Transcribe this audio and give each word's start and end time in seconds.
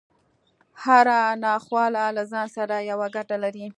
هره 0.83 1.19
ناخواله 1.43 2.03
له 2.15 2.23
ځان 2.31 2.47
سره 2.57 2.75
يوه 2.89 3.07
ګټه 3.15 3.35
لري. 3.43 3.65